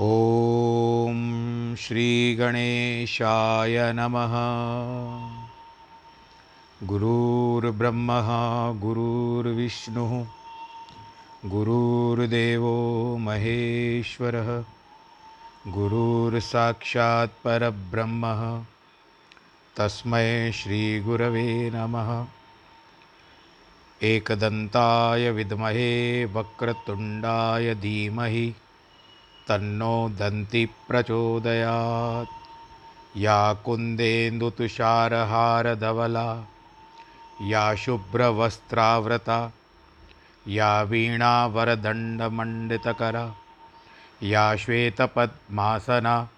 [0.00, 4.32] ॐ श्रीगणेशाय नमः।
[6.86, 10.26] गुरुर्ब्रह्मः गुरुर्विष्णुः
[11.44, 14.64] गुरुर्देवो महेश्वरः
[15.68, 18.64] गुरुर्साक्षात् परब्रह्मः।
[19.76, 22.26] तस्मै श्रीगुरवे नमः।
[24.02, 28.54] एकदन्ताय विद्महे वक्रतुण्डाय धीमहि
[29.48, 32.42] तन्नो दन्ति प्रचोदयात्।
[33.16, 36.46] या कुन्देन्दुतुषारहारधवला
[37.42, 39.52] या शुभ्रवस्त्राव्रता
[40.48, 43.34] या वीणावरदण्डमण्डितकरा
[44.22, 46.28] या श्वेतपद्मासना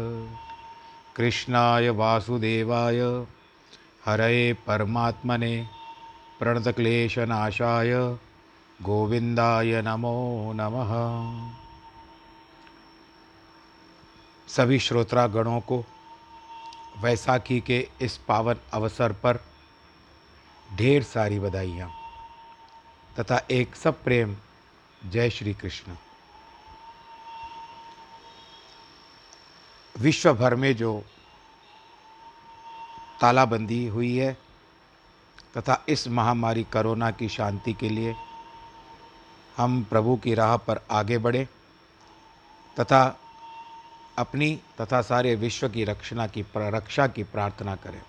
[1.16, 3.00] कृष्णाय वासुदेवाय,
[4.04, 5.66] हरये परमात्मने
[6.38, 7.94] प्रणतक्लेशनाशाय
[8.82, 10.92] गोविंदाय नमो नमः।
[14.48, 15.84] सभी श्रोत्रागणों को
[16.98, 19.40] वैसाखी के इस पावन अवसर पर
[20.76, 21.90] ढेर सारी बधाइयाँ
[23.20, 24.36] तथा एक सब प्रेम।
[25.06, 25.92] जय श्री कृष्ण।
[30.00, 31.04] विश्व भर में जो
[33.20, 34.32] तालाबंदी हुई है
[35.56, 38.14] तथा इस महामारी कोरोना की शांति के लिए
[39.56, 41.48] हम प्रभु की राह पर आगे बढ़े
[42.80, 43.18] तथा
[44.18, 48.02] अपनी तथा सारे विश्व की रक्षणा की रक्षा की प्रार्थना करें।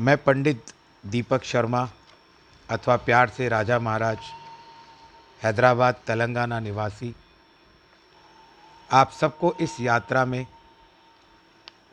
[0.00, 0.72] मैं पंडित
[1.06, 1.88] दीपक शर्मा
[2.70, 4.18] अथवा प्यार से राजा महाराज,
[5.42, 7.14] हैदराबाद, तेलंगाना निवासी
[8.92, 10.46] आप सबको इस यात्रा में,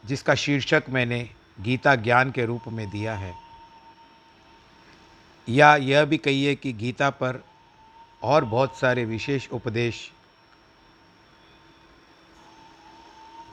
[0.05, 1.29] जिसका शीर्षक मैंने
[1.61, 3.33] गीता ज्ञान के रूप में दिया है,
[5.47, 7.43] या यह भी कहिए कि गीता पर
[8.23, 10.11] और बहुत सारे विशेष उपदेश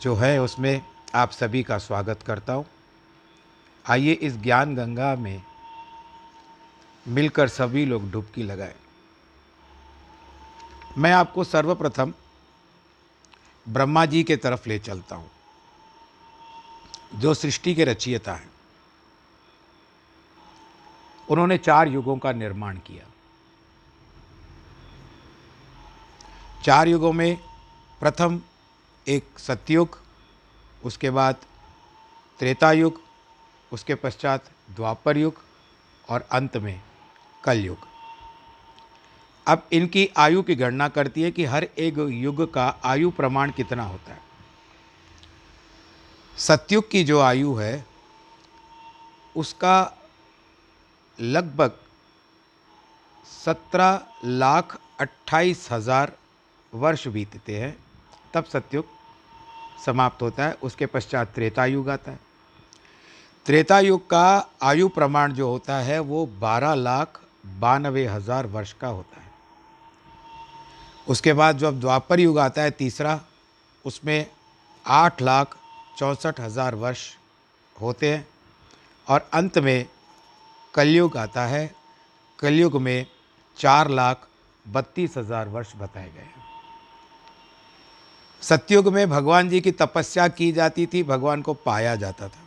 [0.02, 0.82] जो है, उसमें
[1.14, 2.66] आप सभी का स्वागत करता हूँ।
[3.84, 5.42] आइए इस ज्ञान गंगा में
[7.06, 8.74] मिलकर सभी लोग डुबकी लगाएँ।
[10.98, 12.12] मैं आपको सर्वप्रथम
[13.68, 15.30] ब्रह्मा जी के तरफ़ ले चलता हूँ।
[17.14, 18.50] जो सृष्टि के रचयिता हैं।
[21.30, 23.06] उन्होंने चार युगों का निर्माण किया।
[26.64, 27.36] चार युगों में
[28.00, 28.40] प्रथम
[29.08, 29.98] एक सतयुग,
[30.84, 31.34] उसके बाद
[32.38, 33.00] त्रेता युग
[33.72, 35.34] उसके पश्चात द्वापर युग
[36.08, 36.82] और अंत में
[37.44, 37.95] कलयुग।
[39.46, 43.82] अब इनकी आयु की गणना करती है कि हर एक युग का आयु प्रमाण कितना
[43.82, 44.20] होता है।
[46.36, 47.84] सत्युग की जो आयु है,
[49.36, 49.92] उसका
[51.18, 51.78] लगभग
[53.26, 56.12] सत्रह लाख अट्ठाईस हज़ार
[56.72, 57.76] वर्ष बीतते हैं।
[58.34, 58.84] तब सत्युग
[59.84, 62.18] समाप्त होता है, उसके पश्चात त्रेता युग आता है।
[63.46, 67.20] त्रेता युग का आयु प्रमाण जो होता है, वो बारह लाख
[67.58, 69.25] बानवे हज़ार वर्ष का होता है।
[71.06, 73.20] उसके बाद जब द्वापर युग आता है, तीसरा,
[73.84, 74.26] उसमें
[74.84, 75.56] आठ लाख
[75.98, 77.08] चौंसठ हज़ार वर्ष
[77.76, 78.26] होते हैं
[79.06, 79.86] और अंत में
[80.74, 81.74] कलयुग आता है।
[82.38, 83.06] कलयुग में
[83.56, 84.26] चार लाख
[84.66, 86.44] बत्तीस हज़ार वर्ष बताए गए हैं।
[88.42, 92.44] सतयुग में भगवान जी की तपस्या की जाती थी, भगवान को पाया जाता था।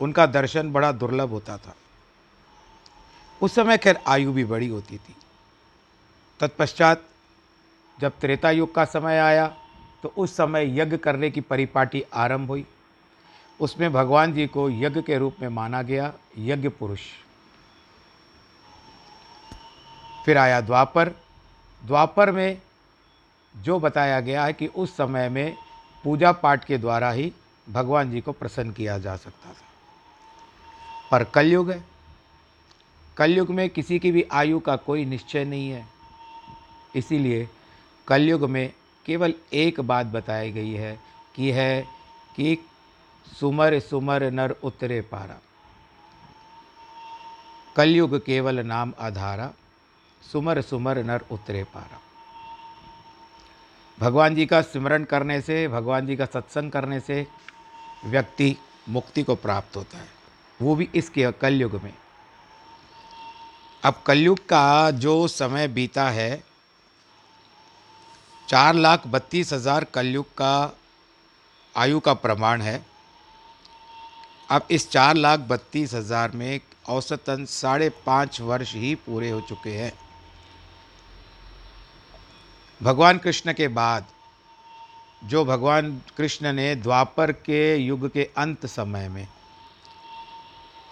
[0.00, 1.74] उनका दर्शन बड़ा दुर्लभ होता था।
[3.40, 5.14] उस समय खैर आयु भी बड़ी होती थी।
[6.40, 7.04] तत्पश्चात
[8.00, 9.46] जब त्रेता युग का समय आया
[10.02, 12.66] तो उस समय यज्ञ करने की परिपाटी आरंभ हुई।
[13.60, 17.00] उसमें भगवान जी को यज्ञ के रूप में माना गया यज्ञ पुरुष।
[20.24, 21.08] फिर आया द्वापर।
[21.84, 22.62] द्वापर में
[23.56, 25.56] जो बताया गया है कि उस समय में
[26.04, 27.32] पूजा पाठ के द्वारा ही
[27.68, 29.66] भगवान जी को प्रसन्न किया जा सकता था।
[31.10, 31.84] पर कलयुग है।
[33.16, 35.86] कलयुग में किसी की भी आयु का कोई निश्चय नहीं है।
[36.94, 37.48] इसीलिए
[38.08, 38.72] कलयुग में
[39.06, 41.00] केवल एक बात बताई गई है,
[41.36, 41.82] कि है
[42.36, 42.58] कि
[43.40, 45.38] सुमर सुमर नर उतरे पारा।
[47.76, 49.52] कलयुग केवल नाम आधारा,
[50.32, 52.00] सुमर सुमर नर उतरे पारा।
[54.00, 57.26] भगवान जी का स्मरण करने से, भगवान जी का सत्संग करने से
[58.04, 58.56] व्यक्ति
[58.88, 60.08] मुक्ति को प्राप्त होता है।
[60.62, 61.94] वो भी इसके कलयुग में।
[63.84, 66.47] अब कलयुग का जो समय बीता है
[68.48, 70.76] चार लाख बत्तीस हज़ार कलयुग का
[71.74, 72.80] आयु का प्रमाण है।
[74.50, 79.70] अब इस चार लाख बत्तीस हज़ार में औसतन साढ़े पाँच वर्ष ही पूरे हो चुके
[79.70, 79.92] हैं।
[82.80, 84.06] भगवान कृष्ण के बाद,
[85.22, 89.26] जो भगवान कृष्ण ने द्वापर के युग के अंत समय में,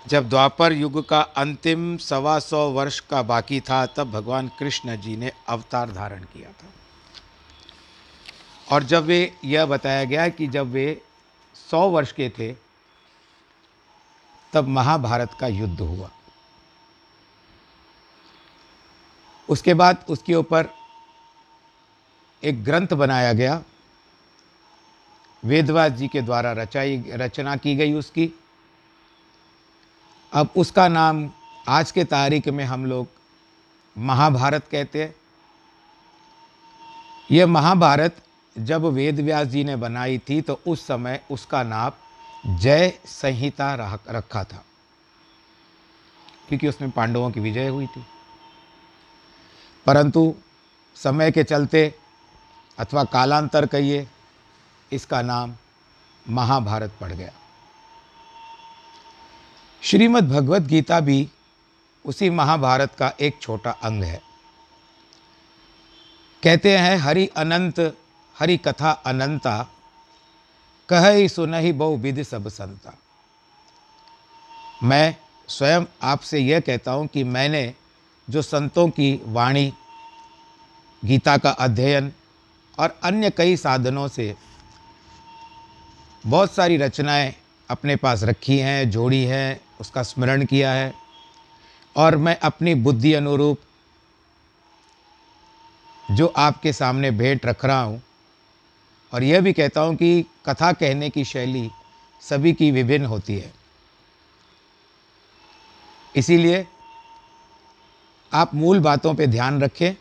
[0.06, 5.16] जब द्वापर युग का अंतिम सवा सौ वर्ष का बाकी था, तब भगवान कृष्ण जी
[5.16, 6.72] ने अवतार धारण किया था।
[8.72, 11.02] और जब वे यह बताया गया कि जब वे
[11.70, 12.52] सौ वर्ष के थे,
[14.52, 16.10] तब महाभारत का युद्ध हुआ।
[19.48, 20.68] उसके बाद उसके ऊपर
[22.44, 23.62] एक ग्रंथ बनाया गया।
[25.44, 28.32] वेदवास जी के द्वारा रचाई, रचना की गई उसकी।
[30.32, 31.30] अब उसका नाम
[31.68, 33.08] आज के तारीख में हम लोग
[33.98, 35.14] महाभारत कहते हैं।
[37.30, 38.25] यह महाभारत
[38.58, 41.92] जब वेद व्यास जी ने बनाई थी तो उस समय उसका नाम
[42.58, 44.64] जय संहिता रखा था।
[46.48, 48.06] क्योंकि उसमें पांडवों की विजय हुई थी।
[49.86, 50.34] परंतु
[50.94, 51.94] समय के चलते,
[52.78, 54.08] अथवा कालांतर कहिए,
[54.92, 55.54] इसका नाम
[56.28, 57.32] महाभारत पड़ गया।
[59.82, 61.30] श्रीमद् भगवत गीता भी
[62.04, 64.22] उसी महाभारत का एक छोटा अंग है।
[66.44, 67.98] कहते हैं, हरि अनंत
[68.38, 69.68] हरि कथा अनंता,
[70.88, 72.98] कह ही सुन ही बहु विधि सब संता।
[74.82, 75.16] मैं
[75.48, 77.74] स्वयं आपसे यह कहता हूँ कि मैंने
[78.30, 79.72] जो संतों की वाणी,
[81.04, 82.12] गीता का अध्ययन
[82.78, 84.34] और अन्य कई साधनों से
[86.26, 87.34] बहुत सारी रचनाएँ
[87.70, 90.92] अपने पास रखी हैं, जोड़ी हैं, उसका स्मरण किया है
[91.96, 93.58] और मैं अपनी बुद्धि अनुरूप
[96.10, 98.02] जो आपके सामने भेंट रख रहा हूँ
[99.16, 101.70] और यह भी कहता हूँ कि कथा कहने की शैली
[102.22, 103.52] सभी की विभिन्न होती है।
[106.16, 106.66] इसीलिए
[108.32, 109.94] आप मूल बातों पे ध्यान रखें।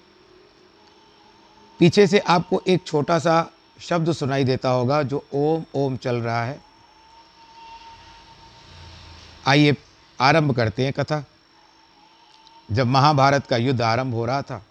[1.79, 6.44] पीछे से आपको एक छोटा सा शब्द सुनाई देता होगा जो ओम ओम चल रहा
[6.45, 6.59] है।
[9.47, 9.75] आइए
[10.19, 11.23] आरंभ करते हैं कथा।
[12.71, 14.65] जब महाभारत का युद्ध आरंभ हो रहा था,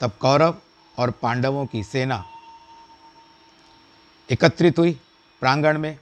[0.00, 0.56] तब कौरव
[0.98, 2.24] और पांडवों की सेना
[4.30, 4.92] एकत्रित हुई
[5.42, 5.98] प्रांगण में,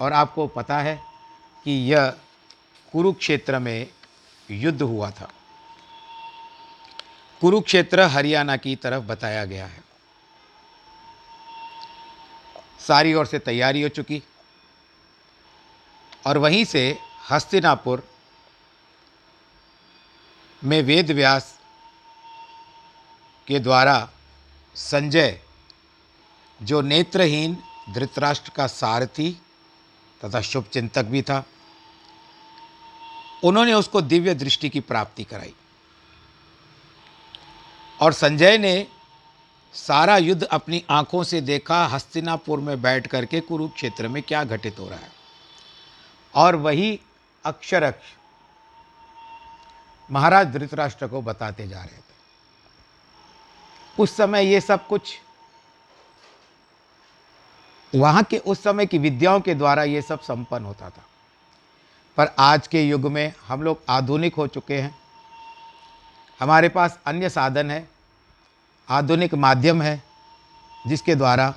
[0.00, 0.94] और आपको पता है
[1.64, 2.08] कि यह
[2.92, 3.86] कुरुक्षेत्र में
[4.50, 5.30] युद्ध हुआ था।
[7.40, 9.82] कुरुक्षेत्र हरियाणा की तरफ़ बताया गया है।
[12.80, 14.22] सारी ओर से तैयारी हो चुकी,
[16.26, 16.98] और वहीं से
[17.30, 18.08] हस्तिनापुर
[20.62, 21.54] में वेद व्यास
[23.46, 24.08] के द्वारा
[24.76, 25.40] संजय
[26.62, 29.42] जो नेत्रहीन धृतराष्ट्र का सारथी
[30.24, 31.44] तथा शुभ चिंतक भी था,
[33.44, 35.54] उन्होंने उसको दिव्य दृष्टि की प्राप्ति कराई।
[38.00, 38.86] और संजय ने
[39.72, 44.88] सारा युद्ध अपनी आँखों से देखा, हस्तिनापुर में बैठ करके कुरुक्षेत्र में क्या घटित हो
[44.88, 45.12] रहा है।
[46.34, 47.00] और वही
[47.44, 48.06] अक्षर अक्ष
[50.10, 52.14] महाराज धृतराष्ट्र को बताते जा रहे थे।
[53.98, 55.20] उस समय ये सब कुछ
[57.94, 61.04] वहाँ के उस समय की विद्याओं के द्वारा ये सब संपन्न होता था।
[62.18, 64.94] पर आज के युग में हम लोग आधुनिक हो चुके हैं।
[66.40, 67.86] हमारे पास अन्य साधन है,
[68.88, 70.02] आधुनिक माध्यम है,
[70.86, 71.52] जिसके द्वारा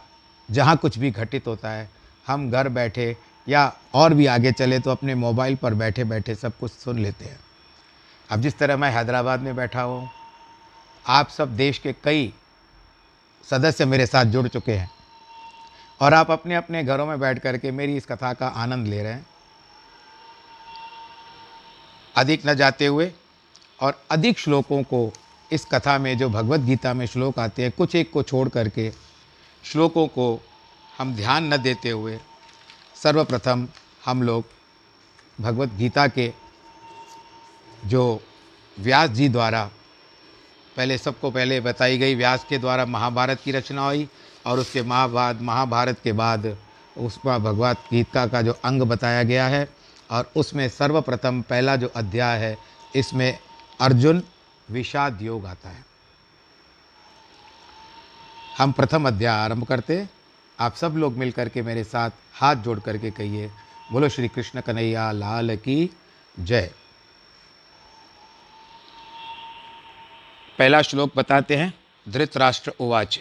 [0.49, 1.89] जहाँ कुछ भी घटित होता है,
[2.27, 3.15] हम घर बैठे
[3.47, 7.25] या और भी आगे चले तो अपने मोबाइल पर बैठे बैठे सब कुछ सुन लेते
[7.25, 7.39] हैं।
[8.29, 10.09] अब जिस तरह मैं हैदराबाद में बैठा हूँ,
[11.05, 12.33] आप सब देश के कई
[13.47, 14.89] सदस्य मेरे साथ जुड़ चुके हैं।
[16.01, 19.03] और आप अपने अपने घरों में बैठ कर के मेरी इस कथा का आनंद ले
[19.03, 19.25] रहे हैं।
[22.17, 23.11] अधिक न जाते हुए
[23.81, 25.11] और अधिक श्लोकों को
[25.51, 28.91] इस कथा में, जो भगवत गीता में श्लोक आते हैं, कुछ एक को छोड़ करके
[29.63, 30.39] श्लोकों को
[30.97, 32.19] हम ध्यान न देते हुए
[32.95, 33.67] सर्वप्रथम
[34.05, 34.45] हम लोग
[35.41, 36.33] भगवत गीता के,
[37.85, 38.21] जो
[38.79, 39.69] व्यास जी द्वारा,
[40.77, 44.07] पहले सबको पहले बताई गई, व्यास के द्वारा महाभारत की रचना हुई।
[44.47, 46.45] और उसके महाभारत महाभारत के बाद
[46.97, 49.67] उसका भगवत गीता का जो अंग बताया गया है
[50.11, 52.57] और उसमें सर्वप्रथम पहला जो अध्याय है,
[52.95, 53.37] इसमें
[53.79, 54.23] अर्जुन
[54.69, 55.85] विषाद योग आता है।
[58.57, 60.07] हम प्रथम अध्याय आरंभ करते
[60.59, 63.51] आप सब लोग मिल करके मेरे साथ हाथ जोड़ करके कहिए,
[63.91, 65.89] बोलो श्री कृष्ण कन्हैया लाल की
[66.37, 66.71] जय।
[70.59, 71.73] पहला श्लोक बताते हैं,
[72.05, 73.19] धृतराष्ट्र उवाच।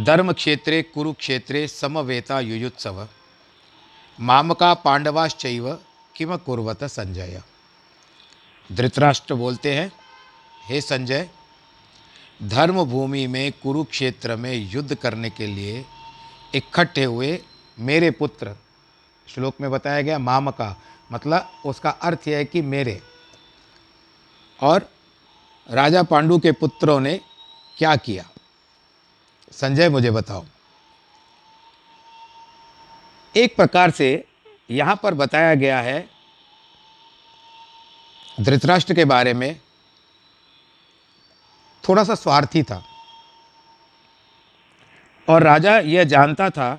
[0.00, 3.08] धर्म क्षेत्रे कुरुक्षेत्रे समवेता युयुत्सव।
[4.18, 5.72] मामका पांडवाश्चैव
[6.16, 7.42] किम कुर्वत संजय।
[8.70, 9.90] धृतराष्ट्र बोलते हैं,
[10.64, 11.28] हे संजय
[12.42, 15.84] धर्म भूमि में, कुरुक्षेत्र में युद्ध करने के लिए
[16.54, 17.38] इकट्ठे हुए
[17.78, 18.56] मेरे पुत्र,
[19.28, 20.76] श्लोक में बताया गया मामका
[21.12, 23.00] मतलब उसका अर्थ यह है कि मेरे,
[24.60, 24.90] और
[25.68, 27.20] राजा पांडु के पुत्रों ने
[27.78, 28.28] क्या किया?
[29.52, 30.44] संजय, मुझे बताओ।
[33.36, 34.24] एक प्रकार से
[34.70, 36.10] यहाँ पर बताया गया है
[38.40, 39.60] धृतराष्ट्र के बारे में
[41.88, 42.82] थोड़ा सा स्वार्थी था
[45.28, 46.74] और राजा यह जानता था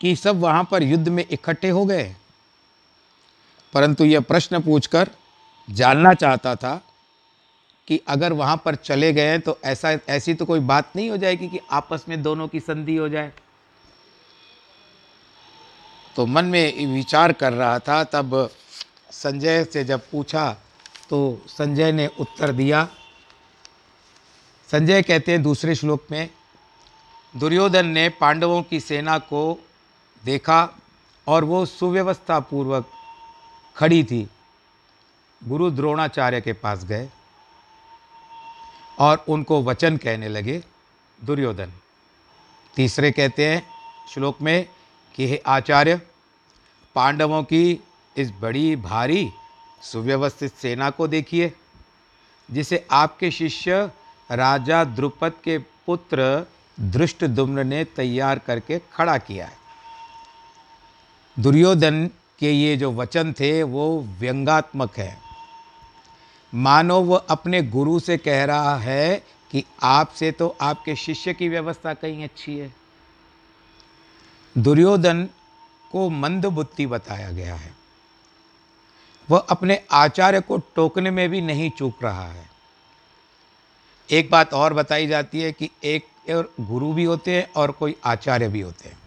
[0.00, 2.16] कि सब वहाँ पर युद्ध में इकट्ठे हो गए।
[3.74, 5.10] परंतु यह प्रश्न पूछकर
[5.70, 6.89] जानना चाहता था
[7.90, 11.48] कि अगर वहाँ पर चले गए तो ऐसा, ऐसी तो कोई बात नहीं हो जाएगी
[11.48, 13.32] कि आपस में दोनों की संधि हो जाए।
[16.16, 18.50] तो मन में विचार कर रहा था, तब
[19.10, 20.50] संजय से जब पूछा
[21.08, 22.88] तो संजय ने उत्तर दिया।
[24.70, 26.30] संजय कहते हैं दूसरे श्लोक में,
[27.34, 29.68] दुर्योधन ने पांडवों की सेना को
[30.24, 30.68] देखा
[31.26, 32.90] और वो सुव्यवस्था पूर्वक
[33.76, 34.28] खड़ी थी।
[35.42, 37.08] गुरु द्रोणाचार्य के पास गए।
[39.00, 40.62] और उनको वचन कहने लगे,
[41.24, 41.72] दुर्योधन।
[42.76, 43.66] तीसरे कहते हैं
[44.14, 44.68] श्लोक में
[45.14, 46.00] कि, हे आचार्य,
[46.94, 47.80] पांडवों की
[48.16, 49.30] इस बड़ी भारी
[49.82, 51.52] सुव्यवस्थित सेना को देखिए,
[52.50, 53.90] जिसे आपके शिष्य
[54.32, 56.46] राजा द्रुपद के पुत्र
[56.80, 59.56] दृष्ट दुम्न ने तैयार करके खड़ा किया है।
[61.38, 65.29] दुर्योधन के ये जो वचन थे, वो व्यंगात्मक है।
[66.54, 71.94] मानो वो अपने गुरु से कह रहा है कि आपसे तो आपके शिष्य की व्यवस्था
[71.94, 72.74] कहीं अच्छी है।
[74.58, 75.28] दुर्योधन
[75.92, 77.74] को मंद बुद्धि बताया गया है।
[79.30, 82.50] वह अपने आचार्य को टोकने में भी नहीं चूक रहा है।
[84.10, 87.96] एक बात और बताई जाती है कि एक और गुरु भी होते हैं और कोई
[88.04, 88.98] आचार्य भी होते हैं।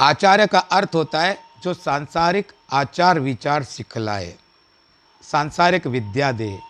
[0.00, 4.36] आचार्य का अर्थ होता है जो सांसारिक आचार विचार सिखलाए।
[5.32, 6.60] सांसारिक विद्या दे,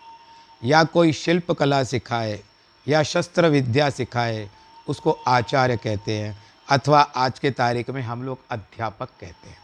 [0.63, 2.43] या कोई शिल्प कला सिखाए,
[2.87, 4.49] या शस्त्र विद्या सिखाए,
[4.87, 9.57] उसको आचार्य कहते हैं, अथवा आज के तारीख में हम लोग अध्यापक कहते हैं।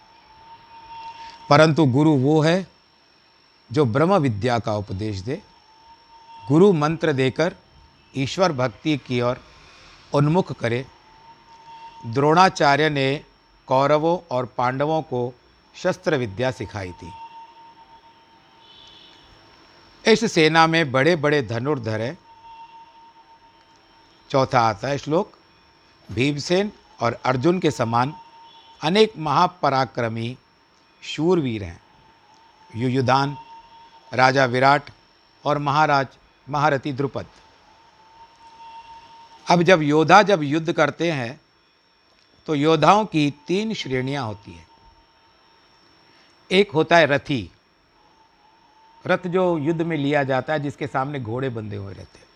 [1.50, 2.68] परंतु गुरु वो है,
[3.72, 5.42] जो ब्रह्म विद्या का उपदेश दे,
[6.48, 7.56] गुरु मंत्र देकर
[8.18, 9.38] ईश्वर भक्ति की ओर
[10.14, 10.86] उन्मुख करे।
[12.06, 13.24] द्रोणाचार्य ने
[13.68, 15.34] कौरवों और पांडवों को
[15.76, 17.12] शस्त्र विद्या सिखाई थी।
[20.10, 22.18] इस सेना में बड़े बड़े धनुर्धर हैं।
[24.30, 25.32] चौथा आता है श्लोक,
[26.10, 28.14] भीमसेन और अर्जुन के समान
[28.82, 30.38] अनेक महापराक्रमी
[31.04, 31.82] शूरवीर हैं।
[32.70, 33.36] युयुदान
[34.12, 34.90] राजा विराट
[35.46, 36.08] और महाराज
[36.48, 37.26] महारथी द्रुपद।
[39.48, 41.40] अब जब योद्धा जब युद्ध करते हैं
[42.48, 44.68] तो योद्धाओं की तीन श्रेणियाँ होती हैं।
[46.50, 47.50] एक होता है रथी
[49.06, 52.28] रथ जो युद्ध में लिया जाता है, जिसके सामने घोड़े बंधे हुए रहते हैं।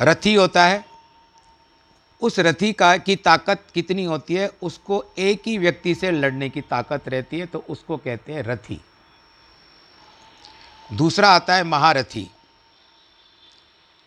[0.00, 0.84] रथी होता है,
[2.22, 6.60] उस रथी का की ताकत कितनी होती है, उसको एक ही व्यक्ति से लड़ने की
[6.60, 8.80] ताकत रहती है तो उसको कहते हैं रथी।
[10.90, 12.28] दूसरा आता है महारथी।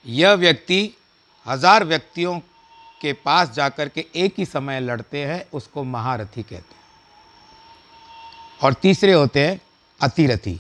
[0.06, 0.96] यह व्यक्ति
[1.46, 2.40] हज़ार व्यक्तियों
[3.02, 6.82] के पास जाकर के एक ही समय लड़ते हैं, उसको महारथी कहते हैं।
[8.62, 9.60] और तीसरे होते हैं
[10.02, 10.60] अतिरथी।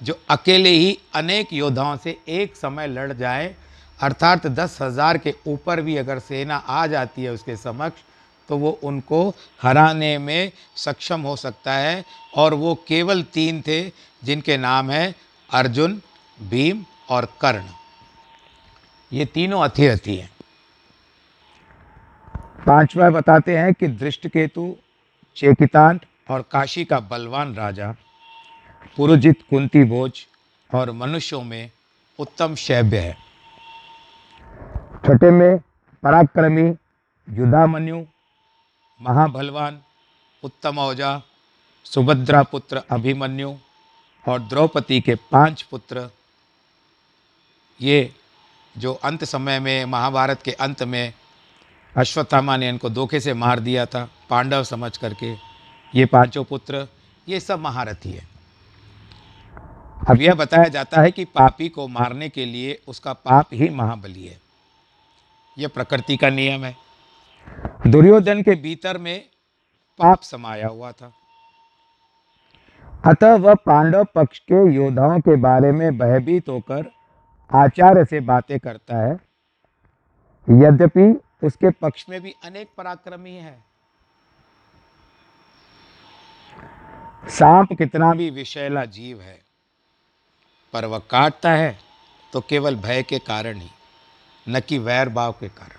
[0.00, 3.54] जो अकेले ही अनेक योद्धाओं से एक समय लड़ जाए,
[4.00, 8.02] अर्थात दस हज़ार के ऊपर भी अगर सेना आ जाती है उसके समक्ष
[8.48, 9.28] तो वो उनको
[9.60, 13.82] हराने में सक्षम हो सकता है। और वो केवल तीन थे,
[14.22, 15.14] जिनके नाम है
[15.50, 16.00] अर्जुन,
[16.38, 17.62] भीम और कर्ण।
[19.12, 20.30] ये तीनों अथिरथी हैं।
[22.66, 24.74] पांचवा बताते हैं कि दृष्टकेतु,
[25.36, 27.94] चेकितांत और काशी का बलवान राजा।
[28.96, 30.26] पुरोजित कुंती भोज
[30.74, 31.70] और मनुष्यों में
[32.18, 33.12] उत्तम शैव्य है।
[35.06, 35.58] छठे में
[36.02, 36.68] पराक्रमी,
[37.28, 38.04] युद्धामन्यु
[39.00, 39.80] महाभलवान
[40.42, 41.22] उत्तम औजा,
[41.84, 43.54] सुभद्रा पुत्र अभिमन्यु
[44.28, 46.10] और द्रौपदी के पाँच पुत्र।
[47.80, 48.14] ये
[48.78, 51.12] जो अंत समय में, महाभारत के अंत में
[51.96, 55.32] अश्वत्थामा ने इनको धोखे से मार दिया था, पांडव समझ करके,
[55.94, 56.88] ये पाँचों पुत्र,
[57.28, 58.29] ये सब महारथी है।
[60.08, 64.26] अब यह बताया जाता है कि पापी को मारने के लिए उसका पाप ही महाबली
[64.26, 64.40] है।
[65.58, 66.76] यह प्रकृति का नियम है।
[67.86, 69.20] दुर्योधन के भीतर में
[69.98, 71.12] पाप समाया हुआ था।
[73.06, 76.90] अतः वह पांडव पक्ष के योद्धाओं के बारे में भयभीत होकर
[77.54, 79.12] आचार्य से बातें करता है।
[80.50, 83.64] यद्यपि उसके पक्ष में भी अनेक पराक्रमी है।
[87.28, 89.49] सांप कितना भी विषैला जीव है।
[90.74, 91.76] पर वह काटता है
[92.32, 93.70] तो केवल भय के कारण ही
[94.46, 95.78] न कि वैर भाव के कारण।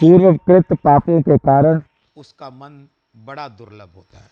[0.00, 1.80] पूर्वकृत पापों के कारण
[2.16, 2.88] उसका मन
[3.26, 4.30] बड़ा दुर्लभ होता है।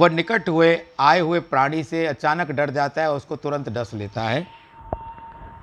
[0.00, 4.22] वह निकट हुए आए हुए प्राणी से अचानक डर जाता है उसको तुरंत डस लेता
[4.22, 4.46] है।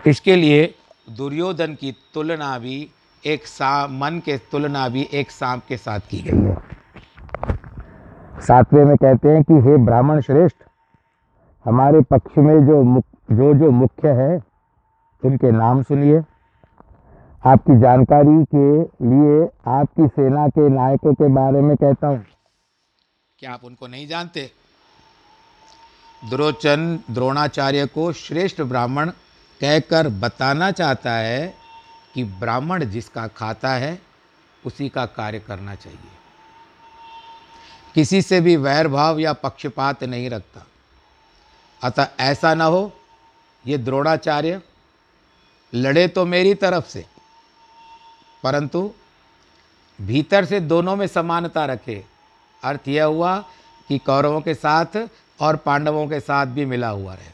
[0.07, 0.73] इसके लिए
[1.07, 2.89] दुर्योधन की तुलना भी
[3.23, 6.55] एक सा मन के तुलना भी एक सांप के साथ की गई है।
[8.41, 10.55] सातवें में कहते हैं कि हे ब्राह्मण श्रेष्ठ
[11.65, 14.41] हमारे पक्ष में जो मुख, जो जो मुख्य है,
[15.25, 16.21] उनके नाम सुनिए।
[17.45, 22.25] आपकी जानकारी के लिए आपकी सेना के नायकों के बारे में कहता हूँ।
[23.39, 24.51] क्या आप उनको नहीं जानते?
[26.29, 29.09] द्रोचन द्रोणाचार्य को श्रेष्ठ ब्राह्मण
[29.61, 31.53] कहकर बताना चाहता है
[32.13, 34.01] कि ब्राह्मण जिसका खाता है,
[34.65, 36.17] उसी का कार्य करना चाहिए।
[37.95, 40.65] किसी से भी वैर भाव या पक्षपात नहीं रखता।
[41.81, 42.91] अतः ऐसा ना हो,
[43.65, 44.61] ये द्रोणाचार्य
[45.73, 47.05] लड़े तो मेरी तरफ़ से,
[48.43, 48.91] परंतु
[49.99, 52.03] भीतर से दोनों में समानता रखे।
[52.63, 53.37] अर्थ यह हुआ
[53.89, 54.97] कि कौरवों के साथ
[55.39, 57.29] और पांडवों के साथ भी मिला हुआ रहे।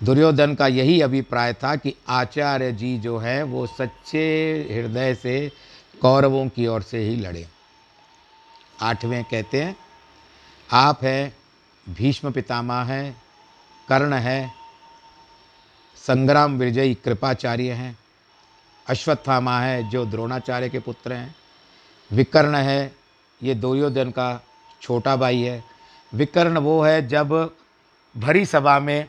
[0.00, 4.26] दुर्योधन का यही अभिप्राय था कि आचार्य जी जो हैं, वो सच्चे
[4.70, 5.50] हृदय से
[6.02, 7.46] कौरवों की ओर से ही लड़े।
[8.82, 9.76] आठवें कहते हैं,
[10.68, 11.36] आप हैं
[11.86, 13.16] भीष्म पितामह हैं,
[13.88, 14.50] कर्ण है,
[15.98, 17.96] संग्राम विजयी कृपाचार्य हैं,
[18.86, 21.34] अश्वत्थामा है जो द्रोणाचार्य के पुत्र हैं,
[22.10, 22.92] विकर्ण है,
[23.40, 24.40] ये दुर्योधन का
[24.82, 25.62] छोटा भाई है,
[26.12, 27.32] विकर्ण वो है जब
[28.14, 29.08] भरी सभा में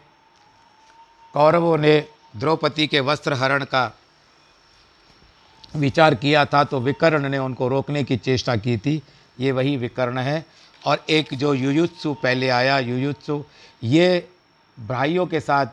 [1.33, 1.99] कौरवों ने
[2.35, 3.91] द्रौपदी के वस्त्र हरण का
[5.75, 9.01] विचार किया था तो विकर्ण ने उनको रोकने की चेष्टा की थी,
[9.39, 10.45] ये वही विकर्ण है
[10.85, 13.43] और एक जो युयुत्सु पहले आया, युयुत्सु,
[13.83, 14.29] ये
[14.79, 15.65] भाइयों के साथ,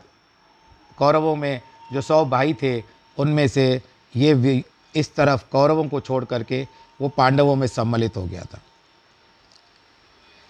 [0.98, 1.61] कौरवों में
[1.92, 2.83] जो सौ भाई थे,
[3.18, 3.83] उनमें से
[4.16, 4.64] ये
[4.96, 6.68] इस तरफ़ कौरवों को छोड़ करके
[7.01, 8.61] वो पांडवों में सम्मिलित हो गया था।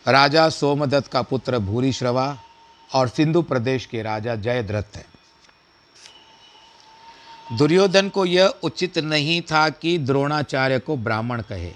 [0.08, 2.38] राजा सोमदत्त का पुत्र भूरिश्रवा
[2.94, 5.04] और सिंधु प्रदेश के राजा जयद्रथ है।
[7.52, 11.72] दुर्योधन को यह उचित नहीं था कि द्रोणाचार्य को ब्राह्मण कहे।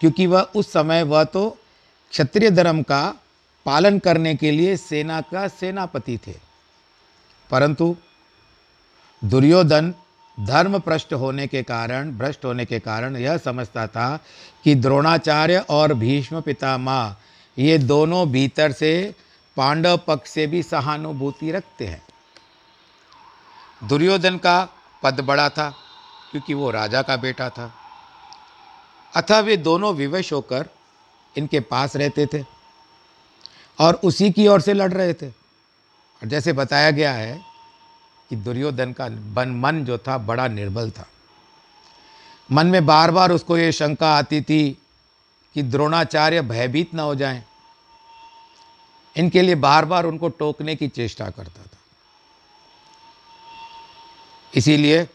[0.00, 1.58] क्योंकि वह उस समय वह तो
[2.10, 3.14] क्षत्रिय धर्म का
[3.66, 6.34] पालन करने के लिए सेना का सेनापति थे।
[7.50, 7.96] परंतु
[9.24, 9.94] दुर्योधन
[10.40, 14.16] धर्म भ्रष्ट होने के कारण, भ्रष्ट होने के कारण यह समझता था
[14.64, 17.16] कि द्रोणाचार्य और भीष्म पितामह
[17.58, 19.14] ये दोनों भीतर से
[19.56, 22.02] पांडव पक्ष से भी सहानुभूति रखते हैं।
[23.84, 24.68] दुर्योधन का
[25.02, 25.70] पद बड़ा था,
[26.30, 27.72] क्योंकि वो राजा का बेटा था।
[29.16, 30.68] अतः वे दोनों विवश होकर
[31.38, 32.44] इनके पास रहते थे
[33.78, 37.40] और उसी की ओर से लड़ रहे थे। और जैसे बताया गया है
[38.30, 41.08] कि दुर्योधन का बन, मन जो था, बड़ा निर्बल था।
[42.52, 44.78] मन में बार बार उसको ये शंका आती थी
[45.54, 47.44] कि द्रोणाचार्य भयभीत ना हो जाएँ।
[49.16, 51.78] इनके लिए बार बार उनको टोकने की चेष्टा करता था।
[54.54, 55.08] इसीलिए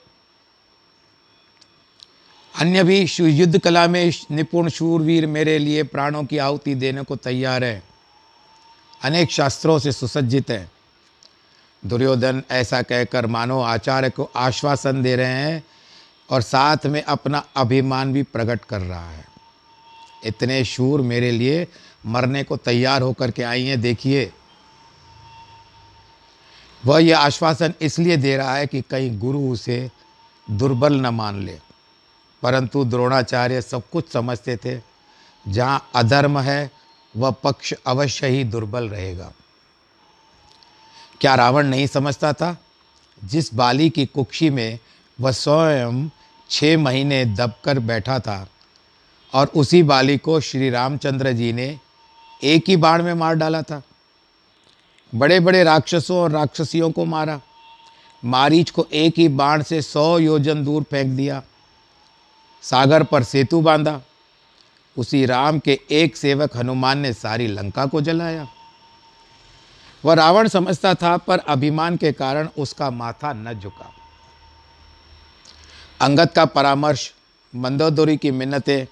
[2.60, 7.64] अन्य भी युद्ध कला में निपुण शूरवीर मेरे लिए प्राणों की आहुति देने को तैयार
[7.64, 7.84] है।
[9.04, 10.72] अनेक शास्त्रों से सुसज्जित है।
[11.86, 15.64] दुर्योधन ऐसा कहकर मानो आचार्य को आश्वासन दे रहे हैं
[16.30, 19.26] और साथ में अपना अभिमान भी प्रकट कर रहा है।
[20.26, 21.68] इतने शूर मेरे लिए
[22.06, 24.32] मरने को तैयार होकर के आई हैं, देखिए।
[26.86, 29.92] वह यह आश्वासन इसलिए दे रहा है कि कहीं गुरु उसे
[30.52, 31.60] दुर्बल न मान ले।
[32.44, 34.82] परंतु द्रोणाचार्य सब कुछ समझते थे।
[35.48, 36.72] जहाँ अधर्म है,
[37.18, 39.32] वह पक्ष अवश्य ही दुर्बल रहेगा।
[41.22, 42.58] क्या रावण नहीं समझता था?
[43.24, 44.80] जिस बाली की कुक्षी में
[45.22, 46.10] वह स्वयं
[46.50, 48.48] छः महीने दबकर बैठा था
[49.34, 51.80] और उसी बाली को श्री रामचंद्र जी ने
[52.44, 53.82] एक ही बाण में मार डाला था।
[55.16, 57.42] बड़े बड़े राक्षसों और राक्षसियों को मारा।
[58.26, 61.44] मारीच को एक ही बाण से सौ योजन दूर फेंक दिया।
[62.64, 64.02] सागर पर सेतु बांधा।
[64.98, 68.48] उसी राम के एक सेवक हनुमान ने सारी लंका को जलाया।
[70.06, 73.94] वह रावण समझता था, पर अभिमान के कारण उसका माथा न झुका।
[76.02, 77.14] अंगद का परामर्श,
[77.56, 78.86] मंदोदरी की मिन्नतें,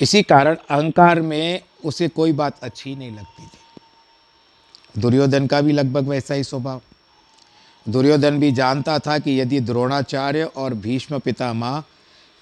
[0.00, 6.08] इसी कारण अहंकार में उसे कोई बात अच्छी नहीं लगती थी। दुर्योधन का भी लगभग
[6.08, 6.82] वैसा ही स्वभाव।
[7.88, 11.82] दुर्योधन भी जानता था कि यदि द्रोणाचार्य और भीष्म पितामह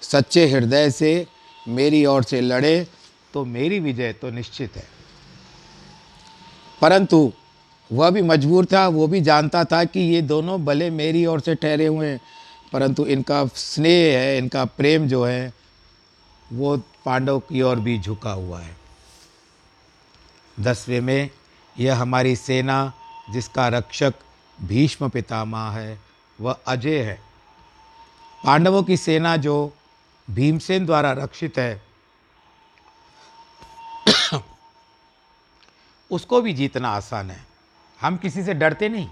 [0.01, 1.27] सच्चे हृदय से
[1.67, 2.87] मेरी ओर से लड़े
[3.33, 4.87] तो मेरी विजय तो निश्चित है।
[6.81, 7.33] परंतु
[7.91, 11.55] वह भी मजबूर था, वो भी जानता था कि ये दोनों भले मेरी ओर से
[11.55, 12.21] ठहरे हुए हैं।
[12.73, 15.53] परंतु इनका स्नेह है, इनका प्रेम जो है,
[16.53, 18.77] वो पांडव की ओर भी झुका हुआ है।
[20.59, 21.29] दसवें में
[21.79, 22.93] यह हमारी सेना,
[23.33, 24.13] जिसका रक्षक
[24.61, 25.99] भीष्म पितामह है,
[26.41, 27.21] वह अजय है।
[28.45, 29.73] पांडवों की सेना जो
[30.29, 31.81] भीमसेन द्वारा रक्षित है,
[36.11, 37.45] उसको भी जीतना आसान है।
[38.01, 39.09] हम किसी से डरते नहीं।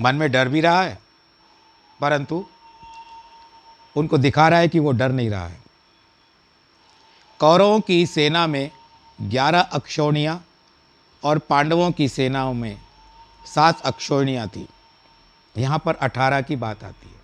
[0.00, 0.98] मन में डर भी रहा है,
[2.00, 2.46] परंतु
[3.96, 5.62] उनको दिखा रहा है कि वो डर नहीं रहा है।
[7.38, 8.70] कौरवों की सेना में
[9.20, 10.44] ग्यारह अक्षौणियाँ
[11.24, 12.76] और पांडवों की सेनाओं में
[13.46, 14.66] सात अक्षौणियाँ थी।
[15.54, 17.20] यहाँ पर अठारह की बात आती है।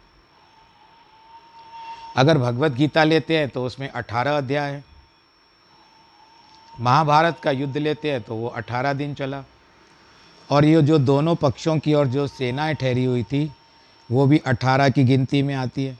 [2.17, 4.85] अगर भगवत गीता लेते हैं तो उसमें अठारह अध्याय है।
[6.81, 9.43] महाभारत का युद्ध लेते हैं तो वो अठारह दिन चला।
[10.51, 13.51] और ये जो दोनों पक्षों की और जो सेनाएँ ठहरी हुई थी,
[14.11, 15.99] वो भी अठारह की गिनती में आती है।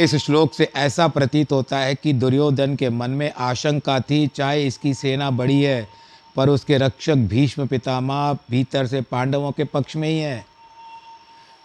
[0.00, 4.66] इस श्लोक से ऐसा प्रतीत होता है कि दुर्योधन के मन में आशंका थी, चाहे
[4.66, 5.88] इसकी सेना बड़ी है,
[6.36, 10.44] पर उसके रक्षक भीष्म पितामह भीतर से पांडवों के पक्ष में ही है।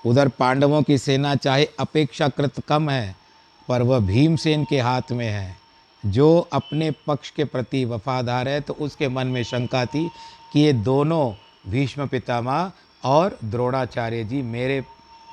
[0.04, 3.16] उधर पांडवों की सेना चाहे अपेक्षाकृत कम है,
[3.68, 5.56] पर वह भीमसेन के हाथ में है।
[6.04, 10.10] जो अपने पक्ष के प्रति वफादार है तो उसके मन में शंका थी
[10.54, 11.34] कि ये दोनों,
[11.68, 12.72] भीष्म पितामह
[13.04, 14.82] और द्रोणाचार्य जी, मेरे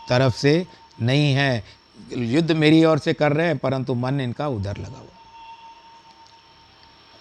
[0.08, 0.66] तरफ़ से
[1.02, 1.62] नहीं हैं।
[2.10, 5.08] युद्ध मेरी ओर से कर रहे हैं, परंतु मन इनका उधर लगा हुआ।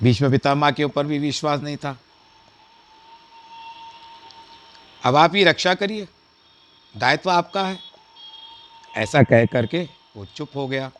[0.03, 1.97] भीष्म पितामह के ऊपर भी विश्वास नहीं था।
[5.05, 6.07] अब आप ही रक्षा करिए,
[6.95, 7.79] दायित्व आपका है।
[8.97, 10.91] ऐसा कह करके वो चुप हो गया।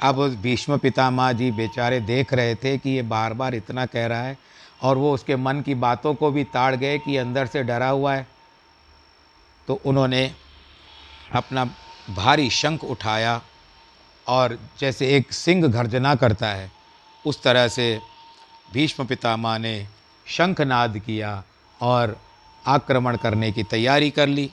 [0.00, 4.22] अब भीष्म पितामह जी बेचारे देख रहे थे कि ये बार बार इतना कह रहा
[4.22, 4.38] है
[4.82, 8.14] और वो उसके मन की बातों को भी ताड़ गए कि अंदर से डरा हुआ
[8.14, 8.26] है।
[9.68, 10.34] तो उन्होंने
[11.32, 11.64] अपना
[12.08, 13.40] भारी शंख उठाया
[14.26, 16.70] और जैसे एक सिंह गर्जना करता है,
[17.24, 17.98] उस तरह से
[18.72, 19.86] भीष्म पितामह ने
[20.26, 21.42] शंखनाद किया
[21.80, 22.16] और
[22.64, 24.50] आक्रमण करने की तैयारी कर ली।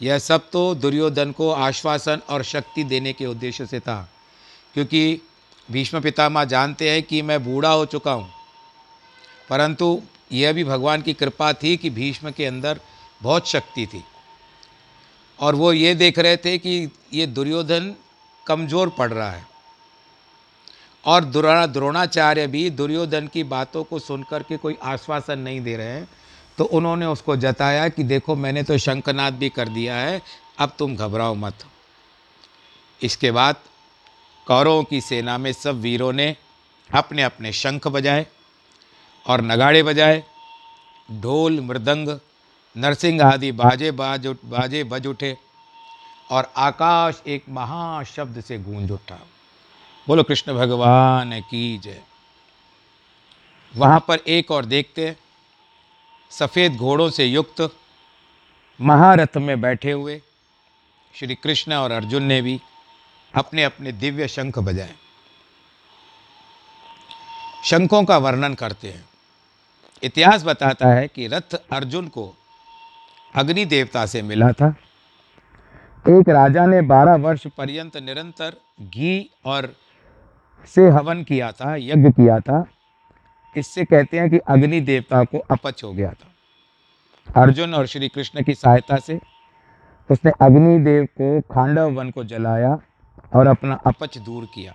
[0.00, 4.08] यह सब तो दुर्योधन को आश्वासन और शक्ति देने के उद्देश्य से था,
[4.74, 5.20] क्योंकि
[5.68, 8.30] भीष्म पितामह जानते हैं कि मैं बूढ़ा हो चुका हूँ।
[9.50, 12.80] परंतु यह भी भगवान की कृपा थी कि भीष्म के अंदर
[13.22, 14.04] बहुत शक्ति थी।
[15.38, 17.94] और वो ये देख रहे थे कि ये दुर्योधन
[18.46, 19.44] कमज़ोर पड़ रहा है।
[21.04, 25.86] और द्रोणा द्रोणाचार्य भी दुर्योधन की बातों को सुनकर के कोई आश्वासन नहीं दे रहे
[25.86, 26.08] हैं।
[26.58, 30.20] तो उन्होंने उसको जताया कि देखो, मैंने तो शंखनाद भी कर दिया है,
[30.58, 31.64] अब तुम घबराओ मत।
[33.00, 33.56] इसके बाद
[34.46, 36.34] कौरवों की सेना में सब वीरों ने
[36.90, 38.26] अपने अपने शंख बजाए
[39.26, 40.22] और नगाड़े बजाए,
[41.12, 42.08] ढोल, मृदंग
[42.76, 45.36] नरसिंह आदि बाजे बाज बाजे बज उठे
[46.30, 49.18] और आकाश एक महाशब्द से गूंज उठा।
[50.08, 52.02] बोलो, कृष्ण भगवान की जय।
[53.76, 55.16] वहाँ पर एक और देखते,
[56.30, 57.76] सफ़ेद घोड़ों से युक्त
[58.80, 60.22] महारथ में बैठे हुए
[61.14, 62.60] श्री कृष्ण और अर्जुन ने भी
[63.34, 64.94] अपने अपने दिव्य शंख बजाए।
[67.64, 69.04] शंखों का वर्णन करते हैं।
[70.02, 72.34] इतिहास बताता है कि रथ अर्जुन को
[73.36, 74.76] अग्नि देवता से मिला था।
[76.08, 79.76] एक राजा ने बारह वर्ष पर्यंत निरंतर घी और
[80.66, 82.64] से हवन किया था, यज्ञ किया था।
[83.56, 86.32] इससे कहते हैं कि अग्नि देवता को अपच हो गया था।
[87.42, 89.20] अर्जुन और श्री कृष्ण की सहायता से
[90.10, 92.78] उसने अग्निदेव को खांडव वन को जलाया
[93.34, 94.74] और अपना अपच दूर किया।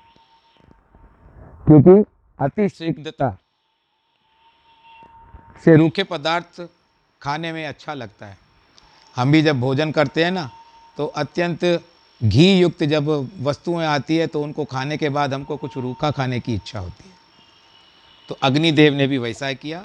[1.65, 3.38] क्योंकि अति शीघ्रता
[5.65, 6.69] से रूखे पदार्थ
[7.21, 8.51] खाने में अच्छा लगता है।
[9.15, 10.50] हम भी जब भोजन करते हैं ना
[10.97, 11.84] तो अत्यंत
[12.21, 13.08] घी युक्त जब
[13.43, 17.04] वस्तुएँ आती है तो उनको खाने के बाद हमको कुछ रूखा खाने की इच्छा होती
[17.06, 17.15] है।
[18.30, 19.82] तो अग्निदेव ने भी वैसा किया।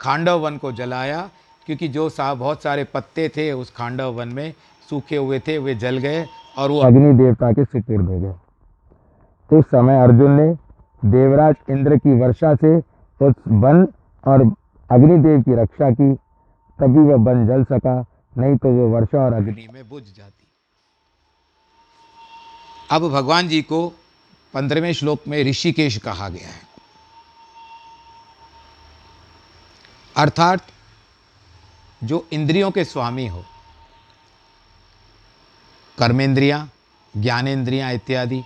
[0.00, 1.28] खांडव वन को जलाया,
[1.66, 4.54] क्योंकि जो सा, बहुत सारे पत्ते थे, उस खांडव वन में
[4.90, 6.26] सूखे हुए थे, वे जल गए
[6.58, 8.32] और वो अग्नि देवता के सुपुर्द हो गए।
[9.50, 10.52] तो उस समय अर्जुन ने
[11.10, 12.76] देवराज इंद्र की वर्षा से
[13.20, 13.86] उस वन
[14.26, 14.42] और
[14.90, 16.14] अग्निदेव की रक्षा की,
[16.78, 18.04] तभी वह वन जल सका।
[18.38, 20.48] नहीं तो वो वर्षा और अग्नि। में बुझ जाती।
[22.90, 23.92] अब भगवान जी को
[24.54, 26.62] पंद्रहवें श्लोक में ऋषिकेश कहा गया है।
[30.16, 30.66] अर्थात,
[32.04, 33.44] जो इंद्रियों के स्वामी हो,
[35.98, 36.70] कर्मेंद्रियाँ,
[37.16, 38.42] ज्ञानेंद्रियाँ इत्यादि,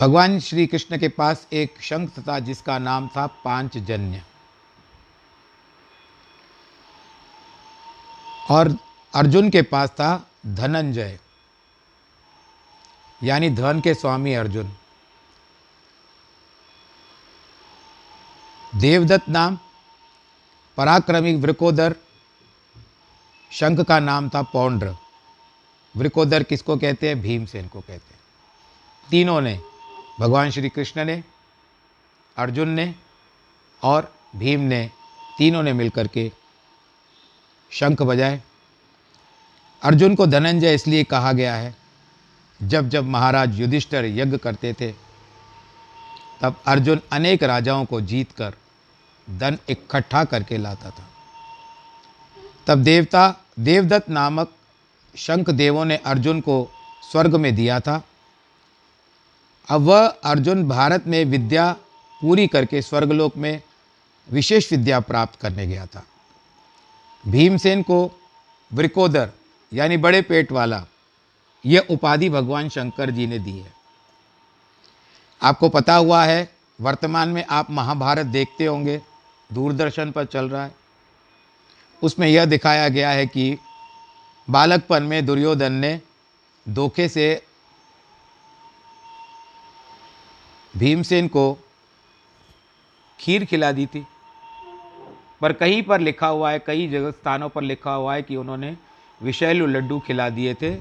[0.00, 4.22] भगवान श्री कृष्ण के पास एक शंख था जिसका नाम था पांचजन्य।
[8.48, 8.76] और
[9.14, 11.18] अर्जुन के पास था धनंजय,
[13.22, 14.72] यानी धन के स्वामी अर्जुन।
[18.74, 19.58] देवदत्त नाम,
[20.78, 21.94] पराक्रमी वृकोदर,
[23.52, 24.94] शंख का नाम था पौंड्र।
[25.94, 27.20] वृकोदर किसको कहते हैं?
[27.20, 28.20] भीमसेन को कहते हैं।
[29.08, 29.58] तीनों ने,
[30.20, 31.22] भगवान श्री कृष्ण ने,
[32.36, 32.94] अर्जुन ने
[33.82, 34.90] और भीम ने,
[35.38, 36.30] तीनों ने मिलकर के
[37.70, 38.42] शंख बजाए।
[39.82, 41.76] अर्जुन को धनंजय इसलिए कहा गया है,
[42.62, 44.92] जब जब महाराज युधिष्ठिर यज्ञ करते थे,
[46.40, 48.54] तब अर्जुन अनेक राजाओं को जीतकर
[49.30, 51.08] धन इकट्ठा करके लाता था।
[52.66, 54.52] तब देवता, देवदत्त नामक
[55.16, 56.70] शंख देवों ने अर्जुन को
[57.12, 58.02] स्वर्ग में दिया था।
[59.70, 61.72] अब वह अर्जुन भारत में विद्या
[62.22, 63.62] पूरी करके स्वर्गलोक में
[64.30, 66.04] विशेष विद्या प्राप्त करने गया था।
[67.26, 68.20] भीमसेन को
[68.72, 69.30] वृकोदर,
[69.72, 70.84] यानी बड़े पेट वाला
[71.66, 73.72] यह उपाधि भगवान शंकर जी ने दी है।
[75.42, 79.00] आपको पता हुआ है, वर्तमान में आप महाभारत देखते होंगे,
[79.52, 80.74] दूरदर्शन पर चल रहा है।
[82.02, 83.58] उसमें यह दिखाया गया है कि
[84.50, 86.00] बालकपन में दुर्योधन ने
[86.68, 87.42] धोखे से
[90.76, 91.58] भीमसेन को
[93.20, 94.06] खीर खिला दी थी।
[95.40, 98.76] पर कहीं पर लिखा हुआ है, कई जगह स्थानों पर लिखा हुआ है कि उन्होंने
[99.20, 100.74] विषैलु लड्डू खिला दिए थे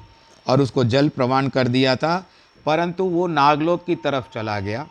[0.45, 2.25] और उसको जल प्रवान कर दिया था,
[2.65, 4.87] परंतु वो नागलोक की तरफ़ चला गया।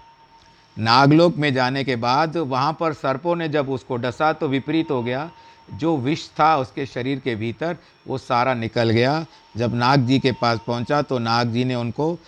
[0.76, 5.02] नागलोक में जाने के बाद वहाँ पर सर्पों ने जब उसको डसा तो विपरीत हो
[5.02, 5.30] गया।
[5.68, 7.76] जो विष था उसके शरीर के भीतर,
[8.06, 9.24] वो सारा निकल गया।
[9.56, 12.18] जब नाग जी के पास पहुँचा तो नाग जी ने उनको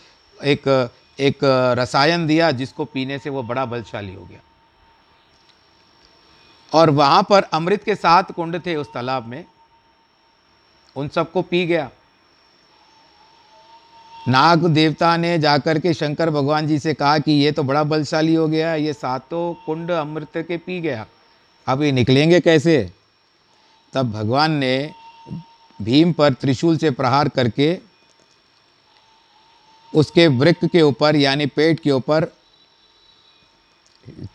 [0.41, 0.69] एक
[1.19, 1.39] एक
[1.79, 4.39] रसायन दिया जिसको पीने से वो बड़ा बलशाली हो गया।
[6.73, 9.45] और वहाँ पर अमृत के सात कुंड थे उस तालाब में,
[10.97, 11.91] उन सबको पी गया।
[14.29, 18.35] नाग देवता ने जाकर के शंकर भगवान जी से कहा कि ये तो बड़ा बलशाली
[18.35, 21.07] हो गया, ये सातों कुंड अमृत के पी गया।
[21.67, 22.91] अब ये निकलेंगे कैसे?
[23.93, 24.93] तब भगवान ने
[25.81, 27.79] भीम पर त्रिशूल से प्रहार करके
[29.93, 32.25] उसके वृक्क के ऊपर, यानी पेट के ऊपर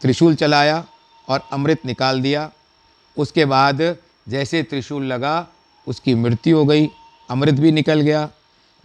[0.02, 0.84] त्रिशूल चलाया।
[1.30, 2.52] और अमृत निकाल दिया।
[3.18, 3.96] उसके बाद
[4.30, 5.48] जैसे त्रिशूल लगा,
[5.88, 6.90] उसकी मृत्यु हो गई।
[7.30, 8.30] अमृत भी निकल गया।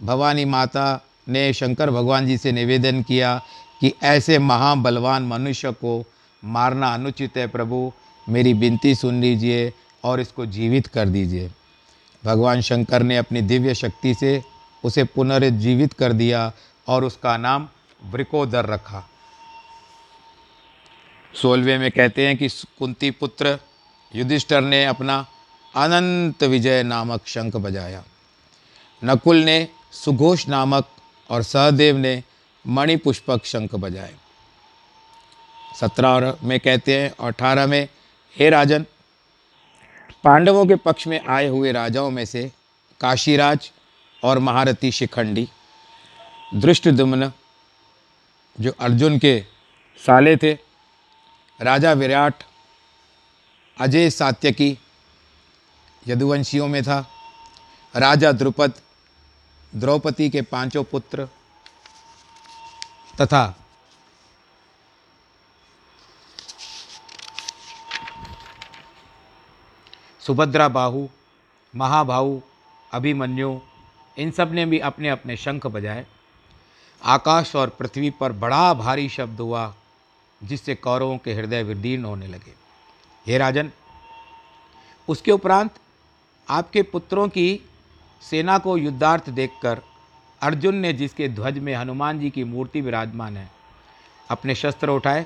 [0.03, 3.41] भवानी माता ने शंकर भगवान जी से निवेदन किया
[3.81, 6.05] कि ऐसे महाबलवान मनुष्य को
[6.45, 7.91] मारना अनुचित है प्रभु।
[8.29, 9.73] मेरी विनती सुन लीजिए
[10.03, 11.51] और इसको जीवित कर दीजिए।
[12.25, 14.43] भगवान शंकर ने अपनी दिव्य शक्ति से
[14.83, 16.51] उसे पुनर्जीवित कर दिया
[16.87, 17.69] और उसका नाम
[18.05, 19.09] वृकोदर रखा।
[21.33, 22.47] सोलवे में कहते हैं कि
[22.79, 23.57] कुंती पुत्र
[24.15, 25.25] युधिष्ठर ने अपना
[25.75, 28.03] अनंत विजय नामक शंख बजाया।
[29.01, 30.87] नकुल ने सुघोष नामक
[31.29, 32.23] और सहदेव ने
[32.65, 34.13] मणिपुष्पक शंख बजाए।
[35.79, 37.87] सत्रह में कहते हैं और अठारह में,
[38.35, 38.85] हे राजन,
[40.23, 42.51] पांडवों के पक्ष में आए हुए राजाओं में से
[43.01, 43.71] काशीराज
[44.23, 45.47] और महारथी शिखंडी
[46.55, 47.31] दृष्टदुम्न
[48.59, 49.39] जो अर्जुन के
[50.01, 50.53] साले थे
[51.61, 52.43] राजा विराट
[53.79, 54.77] अजय सात्यकी
[56.07, 57.05] यदुवंशियों में था।
[57.95, 58.73] राजा द्रुपद,
[59.75, 61.25] द्रौपदी के पाँचों पुत्र
[63.21, 63.55] तथा
[70.19, 71.07] सुभद्रा बाहु,
[71.75, 72.41] महाबाहु,
[72.93, 73.59] अभिमन्यु,
[74.17, 76.05] इन सबने भी अपने अपने शंख बजाए।
[77.03, 79.75] आकाश और पृथ्वी पर बड़ा भारी शब्द हुआ।
[80.43, 82.53] जिससे कौरवों के हृदय विदीर्ण होने लगे।
[83.27, 83.71] हे राजन,
[85.07, 85.75] उसके उपरांत
[86.47, 87.59] आपके पुत्रों की
[88.21, 89.81] सेना को युद्धार्थ देखकर
[90.41, 93.49] अर्जुन ने जिसके ध्वज में हनुमान जी की मूर्ति विराजमान है,
[94.29, 95.25] अपने शस्त्र उठाए।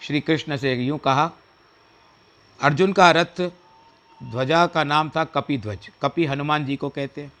[0.00, 1.30] श्री कृष्ण से यूँ कहा,
[2.60, 3.40] अर्जुन का रथ
[4.20, 7.32] ध्वजा का नाम था कपि ध्वज। कपि हनुमान जी को कहते हैं।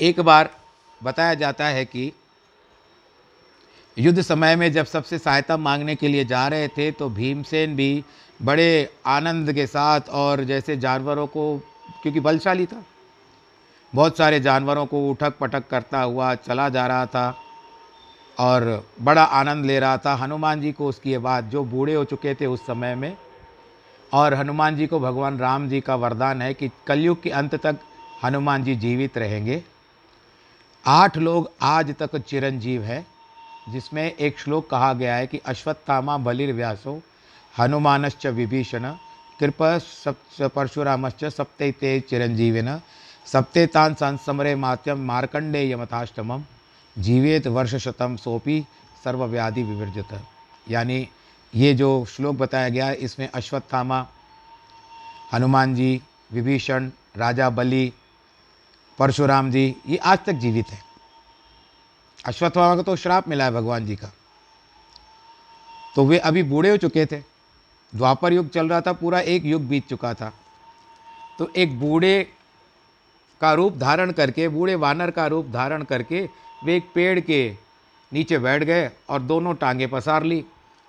[0.00, 0.50] एक बार
[1.00, 2.12] बताया जाता है कि
[4.00, 8.04] युद्ध समय में जब सबसे सहायता मांगने के लिए जा रहे थे तो भीमसेन भी
[8.40, 11.58] बड़े आनंद के साथ और जैसे जानवरों को,
[12.02, 12.82] क्योंकि बलशाली था,
[13.92, 17.34] बहुत सारे जानवरों को उठक पटक करता हुआ चला जा रहा था
[18.38, 22.34] और बड़ा आनंद ले रहा था। हनुमान जी को उसकी बात, जो बूढ़े हो चुके
[22.34, 23.16] थे उस समय में,
[24.12, 27.76] और हनुमान जी को भगवान राम जी का वरदान है कि कलयुग के अंत तक
[28.24, 29.62] हनुमान जी जीवित रहेंगे।
[30.84, 33.04] आठ लोग आज तक चिरंजीव है।
[33.72, 37.00] जिसमें एक श्लोक कहा गया है कि अश्वत्थामा बलिर्व्यासो,
[37.54, 38.84] हनुमानश्च विभीषण,
[39.40, 39.62] कृप
[40.54, 42.78] परशुरामश्च सप्ते ते चिरंजीविन
[43.26, 46.44] सप्ते तान संसमरे मात्यम मार्कंडे यमथाष्टमम
[46.96, 48.60] जीवेत वर्ष शतम सोपी
[49.04, 50.20] सर्वव्याधि विवर्जित
[50.66, 51.08] यानी
[51.52, 54.06] ये जो श्लोक बताया गया है, इसमें अश्वत्थामा
[55.32, 56.00] हनुमान जी
[56.32, 57.92] विभीषण, राजा बलि
[58.98, 60.89] परशुराम जी ये आज तक जीवित है।
[62.26, 64.12] अश्वत्थामा को तो श्राप मिला है भगवान जी का।
[65.96, 67.16] तो वे अभी बूढ़े हो चुके थे।
[67.92, 70.32] द्वापर युग चल रहा था, पूरा एक युग बीत चुका था।
[71.38, 72.22] तो एक बूढ़े
[73.40, 76.28] का रूप धारण करके, बूढ़े वानर का रूप धारण करके,
[76.64, 77.56] वे एक पेड़ के
[78.12, 80.44] नीचे बैठ गए और दोनों टांगे पसार ली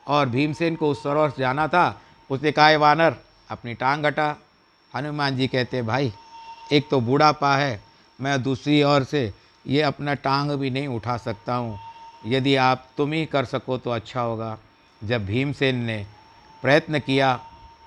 [0.08, 3.16] और भीमसेन को उस सरोवर जाना था। उसने कहा वानर,
[3.50, 4.36] अपनी टांग हटा।
[4.94, 6.14] हनुमान जी कहते भाई,
[6.72, 7.82] एक तो बूढ़ापा है,
[8.20, 9.32] मैं दूसरी ओर से
[9.68, 11.80] ये अपना टांग भी नहीं उठा सकता हूँ।
[12.26, 14.58] यदि आप तुम ही कर सको तो अच्छा होगा।
[15.04, 16.08] जब भीमसेन ने
[16.62, 17.40] प्रयत्न किया,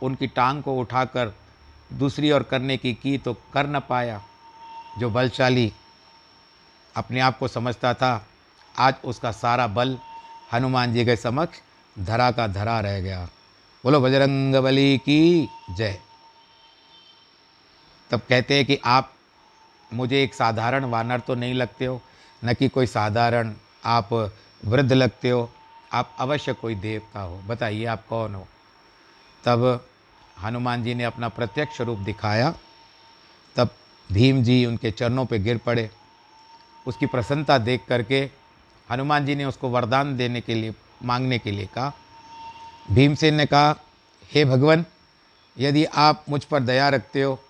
[0.02, 1.34] उनकी टांग को उठाकर
[1.92, 4.22] दूसरी ओर करने की की तो कर न पाया।
[4.98, 5.72] जो बलशाली
[6.96, 8.26] अपने आप को समझता था,
[8.78, 9.98] आज उसका सारा बल
[10.52, 11.58] हनुमान जी के समक्ष
[11.98, 13.28] धरा का धरा रह गया।
[13.84, 15.98] बोलो बजरंग बली की जय।
[18.10, 19.13] तब कहते हैं कि आप
[19.92, 22.02] मुझे एक साधारण वानर तो नहीं लगते हो,
[22.44, 24.32] न कि कोई साधारण, आप
[24.64, 25.50] वृद्ध लगते हो,
[25.92, 28.48] आप अवश्य कोई देवता हो। बताइए आप कौन हो?
[29.44, 29.86] तब
[30.42, 32.54] हनुमान जी ने अपना प्रत्यक्ष रूप दिखाया।
[33.56, 33.68] तब
[34.12, 35.90] भीम जी उनके चरणों पर गिर पड़े।
[36.86, 38.30] उसकी प्रसन्नता देख करके
[38.90, 41.92] हनुमान जी ने उसको वरदान देने के लिए, मांगने के लिए कहा।
[42.90, 43.76] भीमसेन ने कहा,
[44.34, 44.84] हे भगवान,
[45.58, 47.40] यदि आप मुझ पर दया रखते हो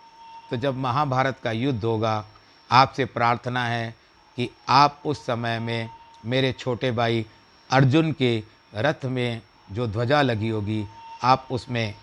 [0.50, 2.26] तो जब महाभारत का युद्ध होगा,
[2.70, 3.94] आपसे प्रार्थना है
[4.36, 5.90] कि आप उस समय में
[6.26, 7.26] मेरे छोटे भाई
[7.70, 8.42] अर्जुन के
[8.74, 10.86] रथ में जो ध्वजा लगी होगी,
[11.22, 11.94] आप उसमें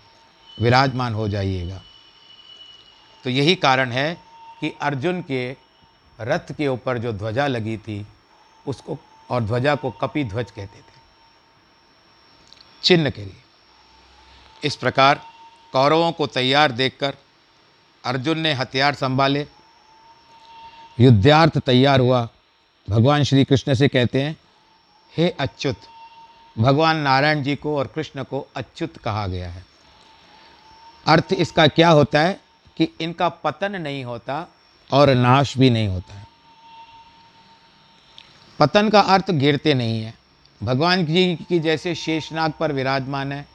[0.60, 1.82] विराजमान हो जाइएगा।
[3.24, 4.14] तो यही कारण है
[4.60, 5.56] कि अर्जुन के
[6.20, 8.06] रथ के ऊपर जो ध्वजा लगी थी,
[8.66, 8.98] उसको
[9.30, 11.00] और ध्वजा को कपि ध्वज कहते थे।
[12.82, 13.42] चिन्ह के लिए।
[14.64, 15.20] इस प्रकार
[15.72, 17.16] कौरवों को तैयार देखकर
[18.04, 19.46] अर्जुन ने हथियार संभाले।
[21.00, 22.28] युद्धार्थ तैयार हुआ।
[22.90, 24.36] भगवान श्री कृष्ण से कहते हैं,
[25.16, 25.76] हे अच्युत,
[26.58, 29.64] भगवान नारायण जी को और कृष्ण को अच्युत कहा गया है।
[31.06, 32.40] अर्थ इसका क्या होता है
[32.76, 34.46] कि इनका पतन नहीं होता
[34.92, 36.26] और नाश भी नहीं होता है।
[38.58, 40.14] पतन का अर्थ गिरते नहीं है।
[40.62, 43.48] भगवान जी की जैसे शेषनाग पर विराजमान है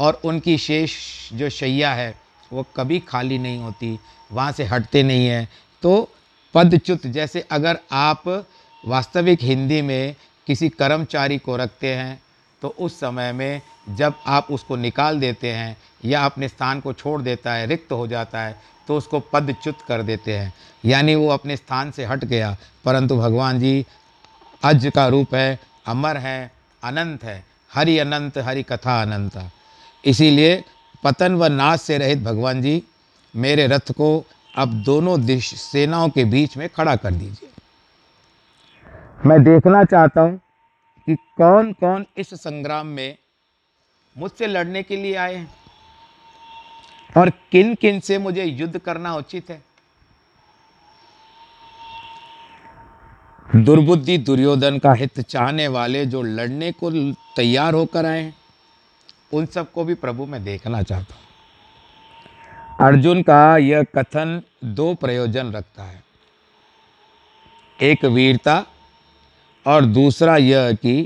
[0.00, 0.92] और उनकी शेष
[1.32, 2.23] जो शैया है
[2.54, 3.98] वो कभी खाली नहीं होती,
[4.30, 5.48] वहाँ से हटते नहीं हैं।
[5.82, 6.08] तो
[6.54, 8.22] पदच्युत, जैसे अगर आप
[8.84, 10.14] वास्तविक हिंदी में
[10.46, 12.22] किसी कर्मचारी को रखते हैं
[12.62, 17.20] तो उस समय में जब आप उसको निकाल देते हैं या अपने स्थान को छोड़
[17.22, 20.52] देता है, रिक्त हो जाता है तो उसको पदच्युत कर देते हैं।
[20.84, 23.84] यानी वो अपने स्थान से हट गया। परंतु भगवान जी,
[24.62, 26.50] अज का रूप है, अमर है,
[26.82, 29.50] अनंत है। हरि अनंत, हरि कथा अनंत।
[30.04, 30.62] इसीलिए
[31.04, 32.82] पतन व नाश से रहित भगवान जी,
[33.34, 34.24] मेरे रथ को
[34.54, 37.48] अब दोनों दिश सेनाओं के बीच में खड़ा कर दीजिए।
[39.26, 40.38] मैं देखना चाहता हूँ
[41.08, 43.16] कि कौन कौन इस संग्राम में
[44.16, 45.48] मुझसे लड़ने के लिए आए हैं
[47.16, 49.62] और किन किन से मुझे युद्ध करना उचित है।
[53.48, 56.90] दुर्बुद्धि दुर्योधन का हित चाहने वाले जो लड़ने को
[57.36, 58.34] तैयार होकर आए हैं
[59.34, 61.22] उन सबको भी प्रभु मैं देखना चाहता हूँ।
[62.80, 66.02] अर्जुन का यह कथन दो प्रयोजन रखता है।
[67.78, 68.64] एक वीरता
[69.66, 71.02] और दूसरा यह कि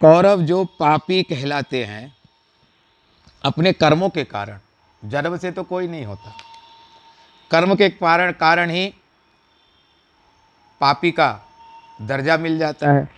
[0.00, 2.16] कौरव जो पापी कहलाते हैं,
[3.44, 4.58] अपने कर्मों के कारण,
[5.02, 6.34] जन्म से तो कोई नहीं होता।
[7.50, 8.86] कर्म के कारण कारण ही
[10.80, 11.30] पापी का
[12.02, 13.08] दर्जा मिल जाता है।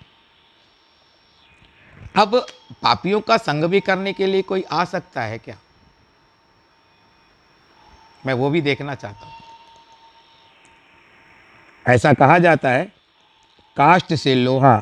[2.14, 2.34] अब
[2.82, 5.56] पापियों का संग भी करने के लिए कोई आ सकता है क्या?
[8.24, 9.32] मैं वो भी देखना चाहता हूँ।
[11.86, 12.84] ऐसा कहा जाता है
[13.76, 14.76] काष्ट से लोहा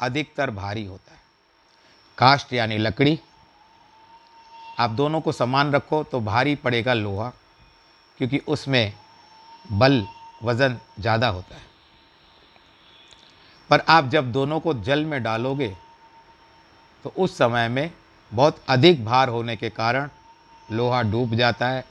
[0.00, 1.20] अधिकतर भारी होता है।
[2.18, 3.18] काष्ट यानी लकड़ी।
[4.78, 7.28] आप दोनों को समान रखो तो भारी पड़ेगा लोहा
[8.18, 8.92] क्योंकि उसमें
[9.72, 10.04] बल
[10.42, 11.62] वज़न ज़्यादा होता है।
[13.70, 15.74] पर आप जब दोनों को जल में डालोगे
[17.04, 17.90] तो उस समय में
[18.32, 20.08] बहुत अधिक भार होने के कारण
[20.72, 21.84] लोहा डूब जाता है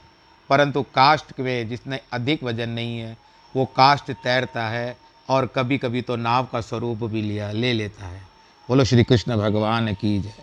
[0.50, 3.16] परंतु काष्ट में जिसने अधिक वज़न नहीं है
[3.56, 4.96] वो काष्ट तैरता है
[5.28, 8.20] और कभी कभी तो नाव का स्वरूप भी लिया ले लेता है।
[8.68, 10.34] बोलो श्री कृष्ण भगवान की जय।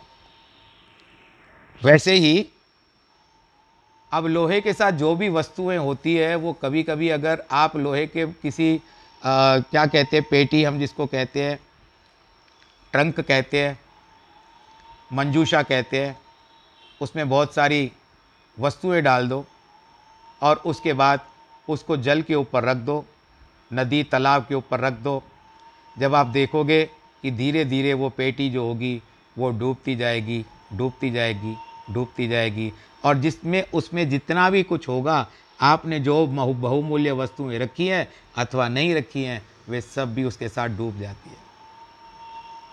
[1.83, 2.47] वैसे ही
[4.13, 8.05] अब लोहे के साथ जो भी वस्तुएँ होती है वो कभी कभी अगर आप लोहे
[8.07, 11.59] के किसी आ, क्या कहते हैं पेटी हम जिसको कहते हैं
[12.91, 13.79] ट्रंक कहते हैं
[15.13, 16.19] मंजूषा कहते हैं,
[17.01, 17.91] उसमें बहुत सारी
[18.59, 19.45] वस्तुएँ डाल दो
[20.41, 21.19] और उसके बाद
[21.67, 23.05] उसको जल के ऊपर रख दो,
[23.73, 25.21] नदी तालाब के ऊपर रख दो।
[25.99, 26.83] जब आप देखोगे
[27.23, 29.01] कि धीरे धीरे वो पेटी जो होगी,
[29.37, 31.55] वो डूबती जाएगी डूबती जाएगी
[31.91, 32.71] डूबती जाएगी
[33.05, 35.27] और जिसमें, उसमें जितना भी कुछ होगा,
[35.61, 38.07] आपने जो बहुमूल्य वस्तुएँ रखी हैं
[38.37, 41.48] अथवा नहीं रखी हैं, वे सब भी उसके साथ डूब जाती है।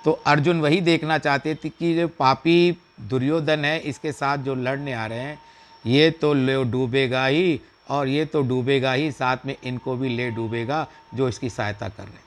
[0.06, 4.92] तो अर्जुन वही देखना चाहते थे कि जो पापी दुर्योधन है, इसके साथ जो लड़ने
[4.92, 5.38] आ रहे हैं,
[5.84, 10.30] ये तो ले डूबेगा ही और ये तो डूबेगा ही, साथ में इनको भी ले
[10.30, 12.24] डूबेगा जो इसकी सहायता कर रहे हैं।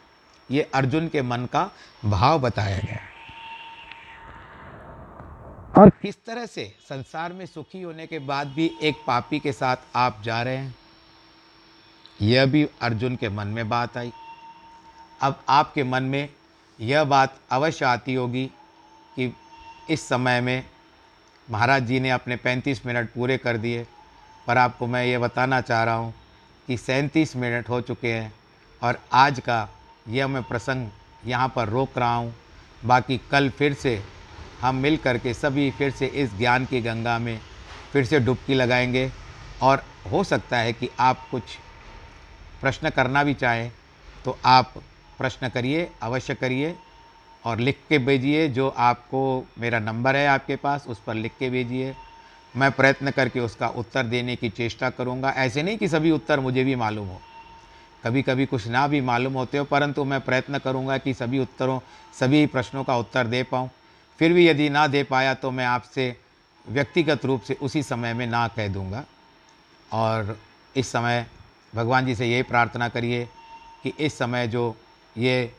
[0.49, 1.69] ये अर्जुन के मन का
[2.05, 2.99] भाव बताया गया
[5.73, 9.77] और किस तरह से संसार में सुखी होने के बाद भी एक पापी के साथ
[9.95, 10.75] आप जा रहे हैं
[12.21, 14.11] यह भी अर्जुन के मन में बात आई।
[15.21, 16.29] अब आपके मन में
[16.79, 18.45] यह बात अवश्य आती होगी
[19.15, 19.33] कि
[19.89, 20.63] इस समय में
[21.47, 23.85] महाराज जी ने अपने 35 मिनट पूरे कर दिए,
[24.47, 26.13] पर आपको मैं ये बताना चाह रहा हूँ
[26.67, 28.31] कि सैंतीस मिनट हो चुके हैं
[28.81, 29.67] और आज का
[30.09, 30.89] यह मैं प्रसंग
[31.25, 32.33] यहाँ पर रोक रहा हूँ।
[32.85, 34.01] बाकी कल फिर से
[34.61, 37.39] हम मिल कर के सभी फिर से इस ज्ञान की गंगा में
[37.93, 39.09] फिर से डुबकी लगाएँगे
[39.61, 41.57] और हो सकता है कि आप कुछ
[42.61, 43.71] प्रश्न करना भी चाहें
[44.25, 44.73] तो आप
[45.19, 46.75] प्रश्न करिए, अवश्य करिए
[47.45, 51.49] और लिख के भेजिए जो आपको मेरा नंबर है आपके पास, उस पर लिख के
[51.49, 51.95] भेजिए।
[52.55, 56.63] मैं प्रयत्न करके उसका उत्तर देने की चेष्टा करूँगा। ऐसे नहीं कि सभी उत्तर मुझे
[56.63, 57.19] भी मालूम हो।
[58.03, 61.79] कभी कभी कुछ ना भी मालूम होते हो, परंतु मैं प्रयत्न करूँगा कि सभी उत्तरों,
[62.19, 63.69] सभी प्रश्नों का उत्तर दे पाऊँ।
[64.19, 66.15] फिर भी यदि ना दे पाया तो मैं आपसे
[66.65, 69.03] व्यक्तिगत रूप से उसी समय में ना कह दूँगा।
[69.93, 70.37] और
[70.75, 71.25] इस समय
[71.75, 73.27] भगवान जी से यही प्रार्थना करिए
[73.83, 74.75] कि इस समय जो
[75.15, 75.51] ये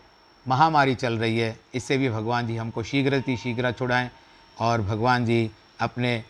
[0.46, 4.10] महामारी चल रही है, इससे भी भगवान जी हमको शीघ्र ही शीघ्र छुड़ाएँ
[4.56, 6.22] और भगवान जी अपने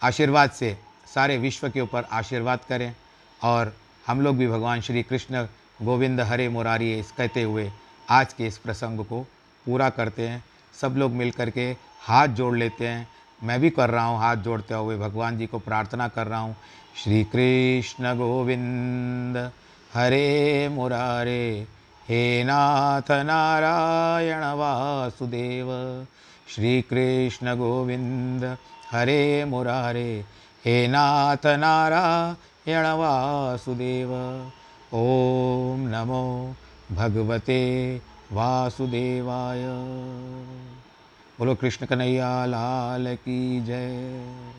[0.00, 0.76] आशीर्वाद से
[1.14, 2.94] सारे विश्व के ऊपर आशीर्वाद करें
[3.40, 3.72] और
[4.06, 5.46] हम लोग भी भगवान श्री कृष्ण
[5.82, 7.70] गोविंद हरे मुरारी इस कहते हुए
[8.08, 9.20] आज के इस प्रसंग को
[9.66, 10.42] पूरा करते हैं।
[10.74, 11.64] सब लोग मिल कर के
[12.00, 13.06] हाथ जोड़ लेते हैं।
[13.40, 16.56] मैं भी कर रहा हूँ हाथ जोड़ते हुए, भगवान जी को प्रार्थना कर रहा हूँ।
[16.96, 19.36] श्री कृष्ण गोविंद
[19.94, 21.66] हरे मुरारे।
[22.08, 25.66] हे नाथ नारायण वासुदेव,
[26.48, 28.56] श्री कृष्ण गोविंद,
[28.92, 30.24] हरे मुरारे।
[30.64, 34.10] हे नाथ नारायण वासुदेव,
[34.92, 36.54] ओम नमो
[36.92, 37.96] भगवते
[38.32, 39.62] वासुदेवाय।
[41.38, 44.54] बोलो, कृष्ण कन्हैया, लाल की जय।